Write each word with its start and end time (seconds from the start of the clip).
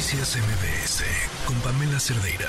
Noticias 0.00 0.38
MBS 0.38 1.04
con 1.46 1.60
Pamela 1.60 2.00
Cerdeira. 2.00 2.48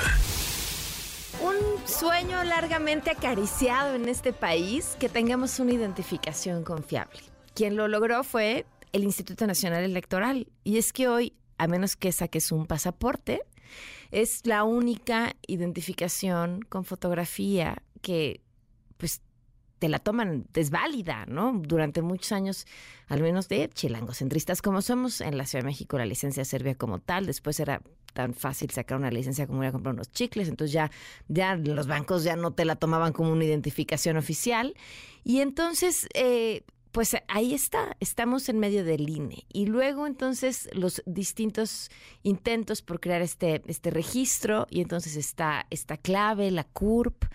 Un 1.43 1.85
sueño 1.85 2.41
largamente 2.45 3.11
acariciado 3.11 3.93
en 3.95 4.07
este 4.07 4.31
país 4.31 4.95
que 4.97 5.09
tengamos 5.09 5.59
una 5.59 5.73
identificación 5.73 6.63
confiable. 6.63 7.19
Quien 7.53 7.75
lo 7.75 7.89
logró 7.89 8.23
fue 8.23 8.65
el 8.93 9.03
Instituto 9.03 9.45
Nacional 9.47 9.83
Electoral. 9.83 10.47
Y 10.63 10.77
es 10.77 10.93
que 10.93 11.09
hoy, 11.09 11.33
a 11.57 11.67
menos 11.67 11.97
que 11.97 12.13
saques 12.13 12.53
un 12.53 12.67
pasaporte, 12.67 13.41
es 14.11 14.45
la 14.45 14.63
única 14.63 15.35
identificación 15.45 16.61
con 16.61 16.85
fotografía 16.85 17.83
que 18.01 18.39
pues 18.95 19.19
te 19.81 19.89
la 19.89 19.97
toman 19.97 20.45
desválida, 20.53 21.25
¿no? 21.25 21.53
Durante 21.53 22.03
muchos 22.03 22.33
años, 22.33 22.67
al 23.07 23.19
menos 23.19 23.49
de 23.49 23.67
chilangocentristas 23.67 24.61
como 24.61 24.83
somos, 24.83 25.21
en 25.21 25.39
la 25.39 25.47
Ciudad 25.47 25.63
de 25.63 25.69
México 25.71 25.97
la 25.97 26.05
licencia 26.05 26.45
servía 26.45 26.75
como 26.75 26.99
tal, 26.99 27.25
después 27.25 27.59
era 27.59 27.81
tan 28.13 28.35
fácil 28.35 28.69
sacar 28.69 28.99
una 28.99 29.09
licencia 29.09 29.47
como 29.47 29.63
ir 29.63 29.69
a 29.69 29.71
comprar 29.71 29.95
unos 29.95 30.11
chicles, 30.11 30.49
entonces 30.49 30.71
ya, 30.71 30.91
ya 31.29 31.55
los 31.55 31.87
bancos 31.87 32.23
ya 32.23 32.35
no 32.35 32.53
te 32.53 32.63
la 32.63 32.75
tomaban 32.75 33.11
como 33.11 33.31
una 33.31 33.43
identificación 33.43 34.17
oficial. 34.17 34.75
Y 35.23 35.39
entonces, 35.39 36.07
eh, 36.13 36.61
pues 36.91 37.15
ahí 37.27 37.55
está, 37.55 37.95
estamos 37.99 38.49
en 38.49 38.59
medio 38.59 38.83
del 38.83 39.09
INE. 39.09 39.45
Y 39.51 39.65
luego 39.65 40.05
entonces 40.05 40.69
los 40.73 41.01
distintos 41.07 41.89
intentos 42.21 42.83
por 42.83 42.99
crear 42.99 43.23
este, 43.23 43.63
este 43.65 43.89
registro 43.89 44.67
y 44.69 44.81
entonces 44.81 45.15
está 45.15 45.65
esta 45.69 45.97
clave, 45.97 46.51
la 46.51 46.65
CURP, 46.65 47.25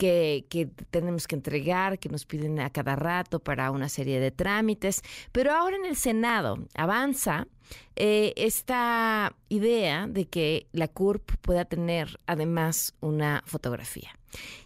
que, 0.00 0.46
que, 0.48 0.64
tenemos 0.90 1.28
que 1.28 1.36
entregar, 1.36 1.98
que 1.98 2.08
nos 2.08 2.24
piden 2.24 2.58
a 2.58 2.70
cada 2.70 2.96
rato 2.96 3.38
para 3.38 3.70
una 3.70 3.90
serie 3.90 4.18
de 4.18 4.30
trámites. 4.30 5.02
Pero 5.30 5.52
ahora 5.52 5.76
en 5.76 5.84
el 5.84 5.94
Senado 5.94 6.56
avanza 6.74 7.46
eh, 7.96 8.32
esta 8.36 9.36
idea 9.50 10.06
de 10.06 10.26
que 10.26 10.68
la 10.72 10.88
CURP 10.88 11.36
pueda 11.42 11.66
tener 11.66 12.18
además 12.26 12.94
una 13.00 13.42
fotografía 13.44 14.18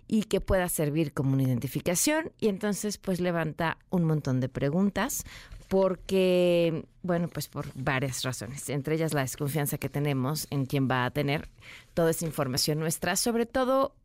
y 0.06 0.22
que 0.22 0.40
pueda 0.40 0.68
servir 0.68 1.12
como 1.12 1.32
una 1.32 1.42
identificación 1.42 2.30
y 2.38 2.46
entonces 2.46 2.96
pues 2.98 3.20
levanta 3.20 3.78
un 3.90 4.04
montón 4.04 4.38
de 4.38 4.48
preguntas 4.48 5.24
porque, 5.66 6.84
bueno, 7.02 7.28
pues 7.28 7.48
por 7.48 7.66
varias 7.74 8.22
razones, 8.22 8.68
entre 8.68 8.94
ellas 8.94 9.14
la 9.14 9.22
desconfianza 9.22 9.78
que 9.78 9.88
tenemos 9.88 10.46
en 10.50 10.66
quién 10.66 10.88
va 10.88 11.04
a 11.04 11.10
tener 11.10 11.48
toda 11.94 12.10
esa 12.10 12.26
información 12.26 12.78
nuestra, 12.78 13.16
sobre 13.16 13.46
todo 13.46 13.96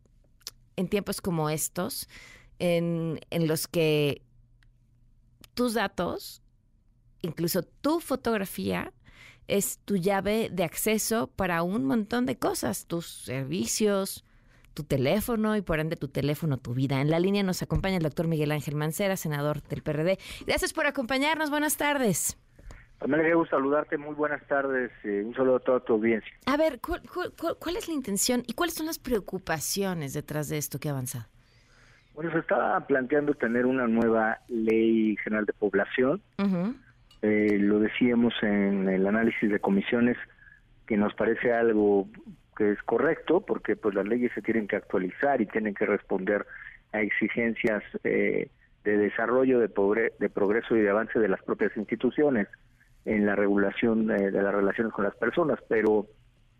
en 0.80 0.88
tiempos 0.88 1.20
como 1.20 1.50
estos, 1.50 2.08
en, 2.58 3.20
en 3.30 3.48
los 3.48 3.68
que 3.68 4.22
tus 5.54 5.74
datos, 5.74 6.42
incluso 7.22 7.64
tu 7.64 8.00
fotografía, 8.00 8.94
es 9.48 9.80
tu 9.84 9.98
llave 9.98 10.50
de 10.50 10.64
acceso 10.64 11.28
para 11.28 11.64
un 11.64 11.84
montón 11.84 12.26
de 12.26 12.38
cosas, 12.38 12.86
tus 12.86 13.08
servicios, 13.08 14.24
tu 14.74 14.86
teléfono 14.86 15.58
y 15.58 15.62
por 15.62 15.82
ende 15.82 15.98
tu 15.98 16.08
teléfono, 16.08 16.58
tu 16.58 16.74
vida. 16.74 17.02
En 17.02 17.10
la 17.10 17.20
línea 17.20 17.44
nos 17.44 17.62
acompaña 17.62 17.98
el 17.98 18.04
doctor 18.04 18.28
Miguel 18.28 18.52
Ángel 18.54 18.76
Mancera, 18.76 19.18
senador 19.18 19.62
del 19.64 19.84
PRD. 19.84 20.18
Gracias 20.48 20.72
por 20.72 20.86
acompañarnos. 20.88 21.50
Buenas 21.50 21.76
tardes. 21.76 22.38
Me 23.08 23.16
alegra 23.16 23.38
saludarte. 23.50 23.98
Muy 23.98 24.14
buenas 24.14 24.46
tardes. 24.48 24.92
Eh, 25.04 25.24
un 25.26 25.34
saludo 25.34 25.56
a 25.58 25.60
toda 25.60 25.80
tu 25.80 25.94
audiencia. 25.94 26.32
A 26.46 26.58
ver, 26.58 26.80
¿cuál, 26.82 27.76
es 27.78 27.88
la 27.88 27.94
intención 27.94 28.44
y 28.46 28.54
cuáles 28.54 28.76
son 28.76 28.88
las 28.88 29.00
preocupaciones 29.00 30.14
detrás 30.14 30.50
de 30.50 30.58
esto 30.58 30.80
que 30.80 30.90
ha 30.90 30.92
avanzado? 30.92 31.26
Bueno, 32.14 32.32
se 32.32 32.40
está 32.40 32.86
planteando 32.88 33.34
tener 33.34 33.66
una 33.66 33.88
nueva 33.88 34.40
ley 34.50 35.16
general 35.24 35.46
de 35.46 35.54
población. 35.54 36.22
eh, 37.22 37.58
lo 37.60 37.80
decíamos 37.80 38.34
en 38.42 38.90
el 38.90 39.08
análisis 39.08 39.50
de 39.50 39.60
comisiones 39.60 40.18
que 40.86 40.98
nos 40.98 41.14
parece 41.14 41.54
algo 41.54 42.08
que 42.58 42.72
es 42.72 42.84
correcto 42.84 43.40
porque 43.40 43.78
pues 43.78 43.96
las 43.96 44.06
leyes 44.06 44.32
se 44.34 44.42
tienen 44.42 44.68
que 44.68 44.76
actualizar 44.76 45.40
y 45.40 45.46
tienen 45.46 45.74
que 45.74 45.86
responder 45.86 46.46
a 46.92 47.00
exigencias 47.02 47.84
eh, 48.04 48.50
de 48.84 48.98
desarrollo, 48.98 49.60
de, 49.60 49.70
de 50.20 50.30
progreso 50.30 50.76
y 50.76 50.82
de 50.82 50.90
avance 50.90 51.20
de 51.20 51.30
las 51.30 51.42
propias 51.44 51.76
instituciones 51.78 52.50
en 53.06 53.26
la 53.26 53.36
regulación 53.36 54.10
eh, 54.12 54.32
de 54.32 54.42
las 54.42 54.54
relaciones 54.54 54.94
con 54.94 55.06
las 55.06 55.16
personas, 55.16 55.60
pero 55.68 56.08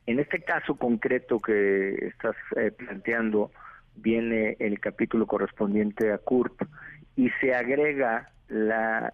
en 0.06 0.20
este 0.20 0.42
caso 0.42 0.76
concreto 0.76 1.40
que 1.40 1.94
estás 2.08 2.36
eh, 2.56 2.72
planteando 2.72 3.52
viene 3.96 4.56
el 4.60 4.80
capítulo 4.80 5.28
correspondiente 5.28 6.12
a 6.12 6.18
CURP 6.18 6.62
y 7.16 7.30
se 7.42 7.54
agrega 7.54 8.32
la 8.48 9.14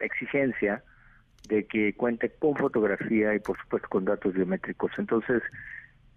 exigencia 0.00 0.84
de 1.48 1.64
que 1.66 1.94
cuente 1.94 2.30
con 2.38 2.54
fotografía 2.54 3.34
y 3.34 3.40
por 3.40 3.58
supuesto 3.58 3.88
con 3.88 4.04
datos 4.04 4.34
biométricos. 4.34 4.92
Entonces, 4.98 5.42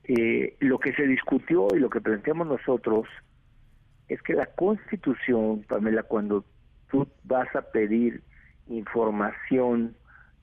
eh, 0.03 0.55
lo 0.59 0.79
que 0.79 0.93
se 0.93 1.07
discutió 1.07 1.67
y 1.73 1.79
lo 1.79 1.89
que 1.89 2.01
planteamos 2.01 2.47
nosotros 2.47 3.07
es 4.07 4.21
que 4.21 4.33
la 4.33 4.47
constitución, 4.47 5.63
Pamela, 5.67 6.03
cuando 6.03 6.43
tú 6.89 7.07
vas 7.23 7.53
a 7.55 7.61
pedir 7.61 8.21
información 8.71 9.95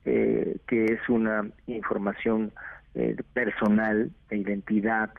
eh, 0.05 0.57
que 0.67 0.85
es 0.85 1.09
una 1.09 1.49
información 1.67 2.53
eh, 2.95 3.15
personal, 3.33 4.11
de 4.29 4.37
identidad 4.37 5.11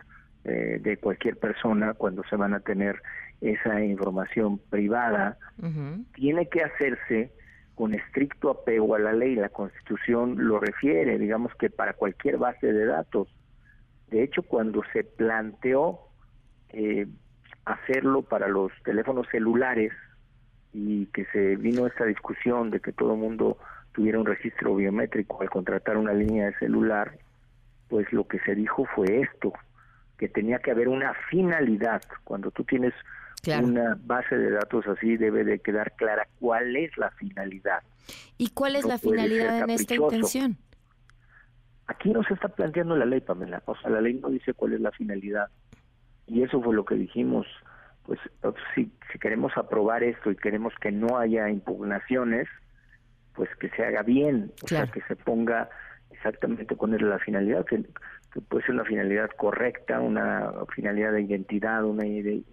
de 0.42 0.96
cualquier 0.96 1.36
persona, 1.36 1.92
cuando 1.92 2.24
se 2.24 2.34
van 2.34 2.54
a 2.54 2.60
tener 2.60 3.02
esa 3.42 3.84
información 3.84 4.58
privada, 4.70 5.36
tiene 6.14 6.48
que 6.48 6.62
hacerse 6.62 7.30
con 7.80 7.94
estricto 7.94 8.50
apego 8.50 8.94
a 8.94 8.98
la 8.98 9.14
ley. 9.14 9.34
La 9.36 9.48
Constitución 9.48 10.36
lo 10.36 10.60
refiere, 10.60 11.18
digamos 11.18 11.54
que 11.54 11.70
para 11.70 11.94
cualquier 11.94 12.36
base 12.36 12.70
de 12.70 12.84
datos. 12.84 13.34
De 14.10 14.22
hecho, 14.22 14.42
cuando 14.42 14.82
se 14.92 15.02
planteó 15.02 16.00
eh, 16.74 17.06
hacerlo 17.64 18.20
para 18.20 18.48
los 18.48 18.70
teléfonos 18.84 19.26
celulares 19.30 19.92
y 20.72 21.06
que 21.06 21.24
se 21.26 21.56
vino 21.56 21.86
esta 21.86 22.04
discusión 22.04 22.70
de 22.70 22.80
que 22.80 22.92
todo 22.92 23.14
el 23.14 23.20
mundo 23.20 23.58
tuviera 23.92 24.18
un 24.18 24.26
registro 24.26 24.76
biométrico 24.76 25.42
al 25.42 25.50
contratar 25.50 25.96
una 25.96 26.12
línea 26.12 26.46
de 26.46 26.58
celular, 26.58 27.18
pues 27.88 28.12
lo 28.12 28.26
que 28.26 28.38
se 28.40 28.54
dijo 28.54 28.86
fue 28.94 29.22
esto, 29.22 29.52
que 30.16 30.28
tenía 30.28 30.60
que 30.60 30.70
haber 30.70 30.88
una 30.88 31.12
finalidad. 31.28 32.02
Cuando 32.24 32.50
tú 32.50 32.64
tienes 32.64 32.94
una 33.62 33.98
base 34.02 34.36
de 34.36 34.50
datos 34.50 34.86
así 34.86 35.16
debe 35.16 35.44
de 35.44 35.60
quedar 35.60 35.92
clara 35.96 36.28
cuál 36.38 36.76
es 36.76 36.96
la 36.98 37.10
finalidad. 37.12 37.82
¿Y 38.38 38.50
cuál 38.50 38.76
es 38.76 38.84
la 38.84 38.98
finalidad 38.98 39.60
en 39.60 39.70
esta 39.70 39.94
intención? 39.94 40.56
Aquí 41.86 42.10
no 42.10 42.22
se 42.22 42.34
está 42.34 42.48
planteando 42.48 42.96
la 42.96 43.04
ley, 43.04 43.20
Pamela. 43.20 43.62
O 43.66 43.74
sea, 43.76 43.90
la 43.90 44.00
ley 44.00 44.14
no 44.14 44.28
dice 44.28 44.54
cuál 44.54 44.74
es 44.74 44.80
la 44.80 44.92
finalidad. 44.92 45.48
Y 46.26 46.42
eso 46.42 46.62
fue 46.62 46.74
lo 46.74 46.84
que 46.84 46.94
dijimos. 46.94 47.46
Pues 48.04 48.20
si, 48.74 48.84
si 48.84 48.90
queremos 49.20 49.52
aprobar 49.56 50.02
esto 50.02 50.30
y 50.30 50.36
queremos 50.36 50.74
que 50.80 50.90
no 50.90 51.18
haya 51.18 51.48
impugnaciones, 51.48 52.48
pues 53.34 53.48
que 53.56 53.68
se 53.70 53.84
haga 53.84 54.02
bien, 54.02 54.52
o 54.62 54.68
sea, 54.68 54.86
que 54.86 55.02
se 55.02 55.16
ponga 55.16 55.68
exactamente 56.10 56.76
cuál 56.76 56.94
es 56.94 57.02
la 57.02 57.18
finalidad, 57.18 57.64
que 57.64 57.84
que 58.32 58.40
puede 58.40 58.64
ser 58.64 58.74
una 58.74 58.84
finalidad 58.84 59.30
correcta, 59.36 60.00
una 60.00 60.52
finalidad 60.74 61.12
de 61.12 61.22
identidad, 61.22 61.84
una, 61.84 62.04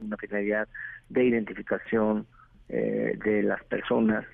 una 0.02 0.18
finalidad 0.18 0.68
de 1.10 1.24
identificación 1.24 2.26
eh, 2.70 3.18
de 3.24 3.44
las 3.44 3.64
personas 3.66 4.26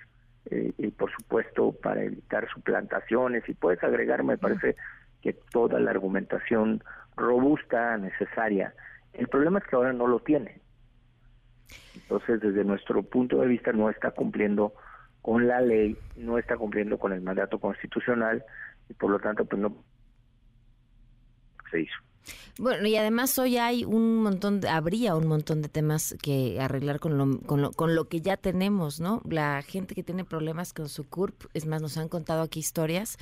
eh, 0.50 0.72
y 0.78 0.88
por 0.92 1.12
supuesto 1.12 1.74
para 1.74 2.04
evitar 2.04 2.48
suplantaciones 2.50 3.48
y 3.48 3.54
puedes 3.54 3.84
agregar, 3.84 4.24
me 4.24 4.38
parece 4.38 4.76
que 5.22 5.34
toda 5.34 5.80
la 5.80 5.92
argumentación 5.92 6.84
robusta, 7.16 7.98
necesaria. 7.98 8.74
El 9.14 9.28
problema 9.28 9.60
es 9.60 9.66
que 9.66 9.76
ahora 9.76 9.94
no 9.94 10.08
lo 10.08 10.20
tiene. 10.20 10.60
Entonces, 11.96 12.42
desde 12.42 12.64
nuestro 12.64 13.04
punto 13.04 13.40
de 13.42 13.48
vista, 13.48 13.72
no 13.72 13.90
está 13.90 14.12
cumpliendo 14.12 14.74
con 15.22 15.48
la 15.48 15.62
ley, 15.62 15.98
no 16.18 16.38
está 16.38 16.58
cumpliendo 16.58 16.98
con 16.98 17.14
el 17.14 17.22
mandato 17.22 17.60
constitucional 17.60 18.44
y 18.90 18.94
por 18.94 19.12
lo 19.12 19.20
tanto, 19.20 19.46
pues 19.46 19.62
no 19.62 19.76
hizo. 21.80 21.96
Bueno, 22.58 22.88
y 22.88 22.96
además 22.96 23.38
hoy 23.40 23.58
hay 23.58 23.84
un 23.84 24.22
montón, 24.22 24.66
habría 24.66 25.16
un 25.16 25.28
montón 25.28 25.62
de 25.62 25.70
temas 25.70 26.16
que 26.22 26.60
arreglar 26.62 27.00
con 27.00 27.18
lo, 27.18 27.40
con 27.42 27.62
lo, 27.62 27.72
con 27.72 27.96
lo 27.96 28.08
que 28.08 28.22
ya 28.22 28.38
tenemos, 28.38 29.00
¿no? 29.00 29.22
La 29.28 29.62
gente 29.64 29.96
que 29.96 30.04
tiene 30.04 30.24
problemas 30.24 30.72
con 30.72 30.88
su 30.88 31.10
CURP, 31.10 31.46
es 31.54 31.66
más, 31.66 31.82
nos 31.82 31.98
han 31.98 32.10
contado 32.10 32.44
aquí 32.44 32.60
historias 32.60 33.18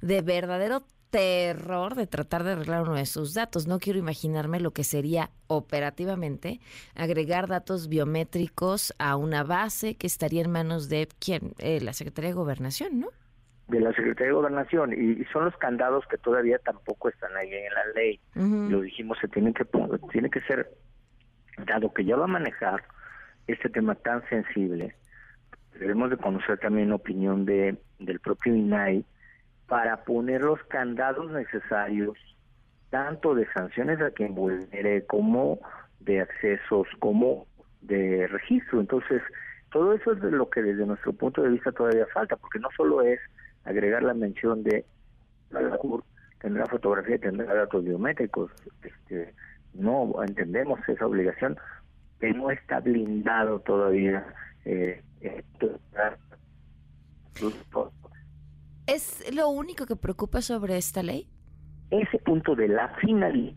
de 0.00 0.22
verdadero 0.22 0.84
terror 1.10 1.94
de 1.94 2.06
tratar 2.06 2.44
de 2.44 2.52
arreglar 2.52 2.82
uno 2.82 2.94
de 2.94 3.06
sus 3.06 3.34
datos. 3.34 3.66
No 3.66 3.78
quiero 3.78 3.98
imaginarme 3.98 4.60
lo 4.60 4.72
que 4.72 4.84
sería 4.84 5.30
operativamente 5.46 6.60
agregar 6.94 7.46
datos 7.46 7.88
biométricos 7.88 8.94
a 8.98 9.16
una 9.16 9.44
base 9.44 9.96
que 9.96 10.06
estaría 10.06 10.42
en 10.42 10.50
manos 10.50 10.88
de, 10.88 11.08
¿quién? 11.18 11.52
Eh, 11.58 11.80
la 11.80 11.92
Secretaría 11.92 12.30
de 12.30 12.34
Gobernación, 12.34 13.00
¿no? 13.00 13.08
de 13.68 13.80
la 13.80 13.92
Secretaría 13.92 14.28
de 14.28 14.32
Gobernación 14.32 14.92
y, 14.92 15.24
son 15.32 15.46
los 15.46 15.56
candados 15.56 16.04
que 16.08 16.18
todavía 16.18 16.58
tampoco 16.58 17.08
están 17.08 17.36
ahí 17.36 17.52
en 17.52 17.74
la 17.74 17.86
ley. 17.94 18.20
Lo 18.70 18.80
dijimos, 18.80 19.18
se 19.20 19.28
tienen 19.28 19.54
que 19.54 19.66
tiene 20.12 20.30
que 20.30 20.40
ser 20.42 20.70
dado 21.66 21.92
que 21.92 22.04
ya 22.04 22.16
va 22.16 22.24
a 22.24 22.28
manejar 22.28 22.84
este 23.46 23.68
tema 23.68 23.94
tan 23.96 24.22
sensible. 24.28 24.94
Debemos 25.78 26.10
de 26.10 26.16
conocer 26.16 26.58
también 26.58 26.90
la 26.90 26.94
opinión 26.94 27.44
de 27.44 27.76
del 27.98 28.20
propio 28.20 28.54
INAI 28.54 29.04
para 29.68 30.04
poner 30.04 30.42
los 30.42 30.62
candados 30.64 31.30
necesarios, 31.30 32.16
tanto 32.90 33.34
de 33.34 33.46
sanciones 33.52 34.00
a 34.00 34.10
quien 34.10 34.34
vulnere 34.34 35.04
como 35.06 35.58
de 36.00 36.20
accesos, 36.20 36.86
como 37.00 37.46
de 37.80 38.26
registro. 38.28 38.80
Entonces, 38.80 39.22
todo 39.72 39.92
eso 39.92 40.12
es 40.12 40.20
de 40.20 40.30
lo 40.30 40.48
que 40.48 40.62
desde 40.62 40.86
nuestro 40.86 41.12
punto 41.12 41.42
de 41.42 41.50
vista 41.50 41.72
todavía 41.72 42.06
falta, 42.12 42.36
porque 42.36 42.58
no 42.60 42.68
solo 42.76 43.02
es 43.02 43.20
agregar 43.64 44.02
la 44.02 44.14
mención 44.14 44.62
de 44.62 44.84
la 45.50 45.76
CUR, 45.78 46.04
tendrá 46.40 46.66
fotografía, 46.66 47.18
tendrá 47.18 47.52
datos 47.52 47.84
biométricos, 47.84 48.52
este, 48.82 49.34
no 49.74 50.22
entendemos 50.22 50.80
esa 50.88 51.06
obligación, 51.06 51.56
que 52.20 52.32
no 52.32 52.50
está 52.50 52.80
blindado 52.80 53.60
todavía. 53.60 54.26
Eh, 54.64 55.02
¿Es 58.86 59.34
lo 59.34 59.48
único 59.48 59.86
que 59.86 59.96
preocupa 59.96 60.40
sobre 60.40 60.76
esta 60.76 61.02
ley? 61.02 61.28
Ese 61.90 62.18
punto 62.18 62.54
de 62.54 62.68
la 62.68 62.88
finalidad, 63.00 63.54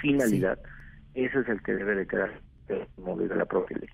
finalidad, 0.00 0.58
ese 1.14 1.40
es 1.40 1.48
el 1.48 1.62
que 1.62 1.74
debe 1.74 1.96
de 1.96 2.06
quedar 2.06 2.40
movido 2.96 3.34
la 3.34 3.44
propia 3.44 3.78
ley. 3.78 3.88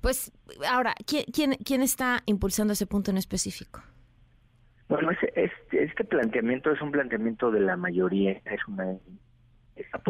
Pues 0.00 0.32
ahora, 0.68 0.94
¿quién, 1.06 1.24
quién, 1.32 1.54
quién 1.64 1.82
está 1.82 2.22
impulsando 2.26 2.72
ese 2.72 2.86
punto 2.86 3.10
en 3.10 3.16
específico? 3.16 3.82
Bueno, 4.88 5.10
este, 5.10 5.50
este 5.70 6.04
planteamiento 6.04 6.72
es 6.72 6.80
un 6.80 6.92
planteamiento 6.92 7.50
de 7.50 7.60
la 7.60 7.76
mayoría, 7.76 8.32
es 8.44 8.66
una 8.68 8.96
esa 9.76 10.02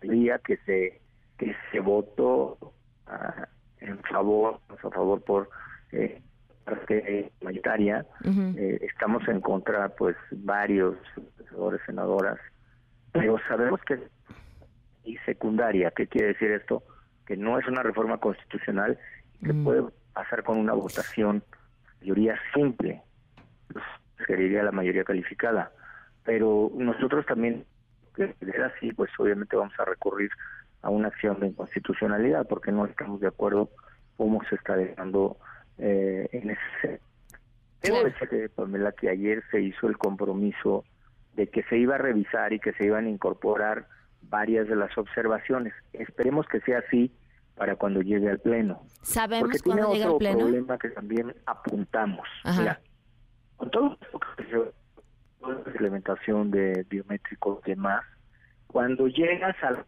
mayoría 0.00 0.38
que 0.38 0.56
se 0.58 1.00
que 1.38 1.54
se 1.70 1.80
votó 1.80 2.74
ah, 3.06 3.48
en 3.80 3.98
favor, 4.04 4.60
a 4.68 4.76
favor 4.76 5.22
por 5.22 5.50
eh, 5.92 6.22
parte 6.74 7.32
mayoritaria. 7.42 8.06
Eh, 8.56 8.78
estamos 8.82 9.26
en 9.28 9.40
contra, 9.40 9.88
pues, 9.90 10.16
varios 10.30 10.96
senadores, 11.36 11.80
senadoras, 11.86 12.38
pero 13.12 13.38
sabemos 13.48 13.80
que 13.82 13.98
y 15.04 15.16
secundaria, 15.18 15.92
¿qué 15.94 16.06
quiere 16.06 16.28
decir 16.28 16.50
esto? 16.50 16.82
Que 17.26 17.36
no 17.36 17.58
es 17.58 17.66
una 17.68 17.82
reforma 17.82 18.18
constitucional 18.18 18.98
que 19.42 19.52
mm. 19.52 19.64
puede 19.64 19.84
pasar 20.12 20.42
con 20.42 20.58
una 20.58 20.72
votación 20.72 21.42
mayoría 22.00 22.38
simple, 22.54 23.02
que 24.26 24.36
diría 24.36 24.62
la 24.62 24.72
mayoría 24.72 25.04
calificada. 25.04 25.72
Pero 26.24 26.70
nosotros 26.74 27.26
también, 27.26 27.64
que 28.14 28.34
ser 28.40 28.62
así, 28.62 28.92
pues 28.92 29.10
obviamente 29.18 29.56
vamos 29.56 29.74
a 29.78 29.84
recurrir 29.84 30.30
a 30.82 30.90
una 30.90 31.08
acción 31.08 31.40
de 31.40 31.48
inconstitucionalidad 31.48 32.46
porque 32.46 32.72
no 32.72 32.86
estamos 32.86 33.20
de 33.20 33.28
acuerdo 33.28 33.70
cómo 34.16 34.42
se 34.48 34.54
está 34.54 34.76
dejando 34.76 35.38
eh, 35.78 36.28
en 36.32 36.50
ese 36.50 37.00
Pamela, 38.54 38.92
que 38.92 39.10
ayer 39.10 39.42
se 39.50 39.60
hizo 39.60 39.88
el 39.88 39.98
compromiso 39.98 40.84
de 41.34 41.48
que 41.48 41.62
se 41.64 41.76
iba 41.76 41.96
a 41.96 41.98
revisar 41.98 42.52
y 42.52 42.60
que 42.60 42.72
se 42.72 42.86
iban 42.86 43.06
a 43.06 43.10
incorporar 43.10 43.86
varias 44.22 44.68
de 44.68 44.76
las 44.76 44.96
observaciones. 44.96 45.74
Esperemos 45.92 46.46
que 46.46 46.60
sea 46.60 46.78
así 46.78 47.12
para 47.56 47.76
cuando 47.76 48.00
llegue 48.00 48.30
al 48.30 48.38
Pleno. 48.38 48.82
¿Sabemos 49.02 49.50
Porque 49.50 49.58
tiene 49.58 49.82
llega 49.82 50.06
otro 50.06 50.12
al 50.12 50.18
Pleno? 50.18 50.38
problema 50.38 50.78
que 50.78 50.88
también 50.90 51.34
apuntamos. 51.46 52.26
Mira, 52.58 52.80
con 53.56 53.70
todo 53.70 53.98
que 54.36 54.44
la 55.46 55.54
implementación 55.66 56.50
de 56.50 56.86
biométricos 56.88 57.60
y 57.66 57.70
demás, 57.70 58.02
cuando 58.66 59.06
llegas 59.08 59.56
a 59.62 59.84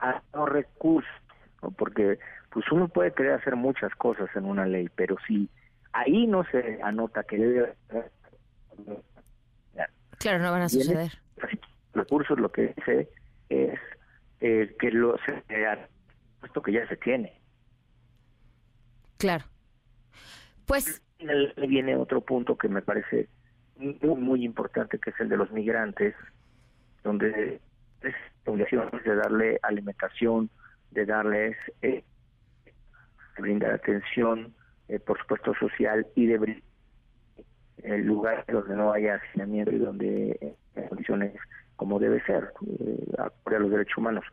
a 0.00 0.22
los 0.32 0.48
recursos, 0.48 1.10
porque 1.76 2.18
pues 2.50 2.70
uno 2.70 2.88
puede 2.88 3.12
querer 3.12 3.32
hacer 3.32 3.56
muchas 3.56 3.94
cosas 3.96 4.28
en 4.34 4.44
una 4.44 4.66
ley, 4.66 4.88
pero 4.94 5.16
si 5.26 5.48
ahí 5.92 6.26
no 6.26 6.44
se 6.44 6.80
anota 6.82 7.24
que 7.24 7.38
debe 7.38 7.74
claro 10.18 10.38
no 10.38 10.52
van 10.52 10.62
a 10.62 10.68
suceder. 10.68 11.12
recursos 11.94 12.38
lo 12.38 12.50
que 12.50 12.74
dice 12.76 13.08
es 13.48 13.78
eh, 14.40 14.76
que 14.78 14.90
lo 14.90 15.16
se 15.24 15.42
esto 16.44 16.62
que 16.62 16.72
ya 16.72 16.86
se 16.88 16.96
tiene. 16.96 17.40
Claro. 19.16 19.44
Pues 20.66 21.02
viene 21.56 21.96
otro 21.96 22.20
punto 22.20 22.56
que 22.56 22.68
me 22.68 22.82
parece 22.82 23.28
muy, 23.76 24.20
muy 24.20 24.44
importante 24.44 24.98
que 24.98 25.10
es 25.10 25.20
el 25.20 25.28
de 25.28 25.36
los 25.36 25.50
migrantes 25.50 26.14
donde 27.02 27.60
es 28.02 28.14
obligación 28.44 28.90
de 29.04 29.16
darle 29.16 29.58
alimentación, 29.62 30.50
de 30.90 31.06
darles, 31.06 31.56
eh, 31.82 32.04
brindar 33.38 33.72
atención, 33.72 34.54
eh, 34.88 34.98
por 34.98 35.18
supuesto, 35.18 35.54
social 35.54 36.06
y 36.14 36.26
de 36.26 36.38
brindar 36.38 36.68
el 37.82 38.04
lugar 38.06 38.44
donde 38.48 38.76
no 38.76 38.92
haya 38.92 39.16
hacinamiento 39.16 39.72
y 39.72 39.78
donde 39.78 40.30
eh, 40.40 40.54
en 40.74 40.88
condiciones 40.88 41.34
como 41.76 41.98
debe 42.00 42.20
ser, 42.24 42.52
eh, 42.80 43.06
a 43.16 43.50
los 43.50 43.70
derechos 43.70 43.98
humanos. 43.98 44.24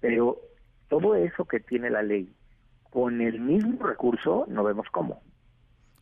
Pero 0.00 0.40
todo 0.88 1.14
eso 1.14 1.44
que 1.44 1.60
tiene 1.60 1.88
la 1.88 2.02
ley, 2.02 2.34
con 2.90 3.20
el 3.20 3.40
mismo 3.40 3.86
recurso, 3.86 4.44
no 4.48 4.64
vemos 4.64 4.86
cómo. 4.90 5.22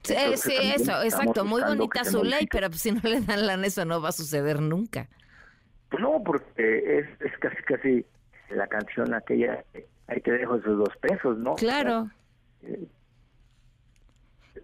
sí, 0.02 0.14
eso, 0.16 1.02
exacto, 1.02 1.44
muy 1.44 1.62
bonita 1.62 2.04
su 2.04 2.24
ley, 2.24 2.48
pero 2.50 2.68
pues, 2.68 2.80
si 2.80 2.92
no 2.92 3.00
le 3.02 3.20
dan 3.20 3.46
la 3.46 3.54
eso 3.66 3.84
no 3.84 4.00
va 4.00 4.08
a 4.08 4.12
suceder 4.12 4.60
nunca. 4.60 5.08
Pues 5.90 6.02
no, 6.02 6.22
porque 6.24 6.98
es, 6.98 7.06
es 7.20 7.38
casi 7.38 7.62
casi 7.64 8.06
la 8.56 8.66
canción 8.66 9.14
aquella, 9.14 9.64
ahí 10.06 10.20
te 10.20 10.32
dejo 10.32 10.56
esos 10.56 10.78
dos 10.78 10.96
pesos, 11.00 11.38
¿no? 11.38 11.54
Claro. 11.54 12.10
Eh, 12.62 12.86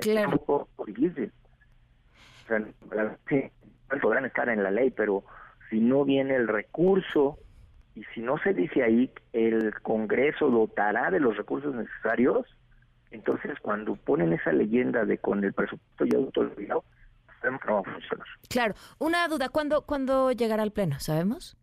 claro. 0.01 0.29
Es 0.29 0.41
un 0.41 0.47
poco 0.47 0.85
difícil. 0.87 1.33
O 2.45 2.49
sea, 2.49 3.19
sí, 3.29 3.51
podrán 4.01 4.25
estar 4.25 4.49
en 4.49 4.63
la 4.63 4.71
ley, 4.71 4.91
pero 4.91 5.25
si 5.71 5.81
no 5.81 6.05
viene 6.05 6.37
el 6.37 6.49
recurso 6.49 7.39
y 7.95 8.05
si 8.15 8.21
no 8.21 8.39
se 8.39 8.55
dice 8.55 8.83
ahí 8.83 9.11
el 9.33 9.75
Congreso 9.83 10.49
dotará 10.49 11.11
de 11.11 11.21
los 11.21 11.37
recursos 11.37 11.75
necesarios, 11.75 12.47
entonces 13.11 13.59
cuando 13.61 13.97
ponen 13.97 14.33
esa 14.33 14.53
leyenda 14.53 15.05
de 15.05 15.19
con 15.19 15.43
el 15.43 15.53
presupuesto 15.53 16.05
ya 16.05 16.19
autorizado, 16.19 16.85
sabemos 17.41 17.61
que 17.61 17.69
no 17.69 17.75
va 17.75 17.81
a 17.81 17.93
funcionar. 17.93 18.27
Claro. 18.49 18.75
Una 18.99 19.29
duda, 19.29 19.49
¿cuándo, 19.49 19.83
¿cuándo 19.83 20.33
llegará 20.33 20.63
al 20.63 20.73
Pleno? 20.73 21.01
¿Sabemos? 21.01 21.57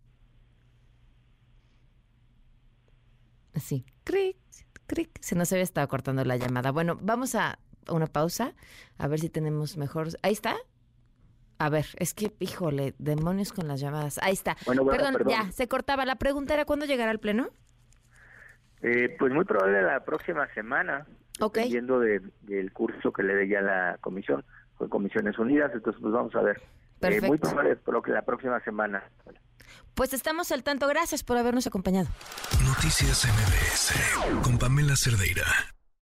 Sí. 3.56 3.86
Cric, 4.04 4.38
cric. 4.88 5.10
Se 5.22 5.36
nos 5.36 5.52
había 5.52 5.64
estado 5.64 5.88
cortando 5.88 6.24
la 6.24 6.38
llamada. 6.38 6.72
Bueno, 6.72 6.98
vamos 7.02 7.36
a 7.36 7.60
una 7.90 8.08
pausa, 8.08 8.54
a 8.98 9.08
ver 9.08 9.20
si 9.20 9.30
tenemos 9.30 9.78
mejor... 9.78 10.08
¿Ahí 10.24 10.34
está? 10.34 10.56
A 11.58 11.70
ver, 11.70 11.86
es 11.98 12.14
que, 12.14 12.34
híjole, 12.40 12.96
demonios 12.98 13.54
con 13.54 13.68
las 13.68 13.80
llamadas. 13.80 14.20
Ahí 14.22 14.34
está. 14.34 14.58
Bueno, 14.66 14.84
bueno, 14.84 14.98
perdón, 14.98 15.14
perdón. 15.14 15.32
ya, 15.32 15.52
se 15.52 15.68
cortaba. 15.68 16.06
La 16.06 16.16
pregunta 16.16 16.54
era, 16.54 16.66
¿cuándo 16.66 16.86
llegará 16.86 17.12
al 17.12 17.20
Pleno? 17.20 17.50
Eh, 18.82 19.16
pues 19.18 19.34
muy 19.34 19.46
probable 19.46 19.82
la 19.82 20.04
próxima 20.04 20.48
semana, 20.54 21.08
Ok. 21.40 21.56
dependiendo 21.56 22.00
de, 22.00 22.22
del 22.42 22.74
curso 22.74 23.14
que 23.14 23.24
le 23.24 23.36
dé 23.36 23.48
ya 23.48 23.62
la 23.62 23.98
comisión, 24.02 24.44
con 24.78 24.90
Comisiones 24.90 25.40
Unidas, 25.40 25.72
entonces 25.74 26.02
pues 26.02 26.14
vamos 26.14 26.36
a 26.36 26.42
ver. 26.42 26.58
Eh, 26.58 27.00
Perfecto. 27.00 27.28
muy 27.28 27.38
probable 27.38 27.78
la 28.08 28.22
próxima 28.24 28.60
semana. 28.62 29.04
Pues 29.94 30.14
estamos 30.14 30.52
al 30.52 30.64
tanto. 30.64 30.88
Gracias 30.88 31.24
por 31.24 31.38
habernos 31.38 31.68
acompañado. 31.68 32.08
Noticias 32.64 33.26
MBS 33.26 34.44
con 34.44 34.58
Pamela 34.58 34.96
Cerdeira. 34.96 35.75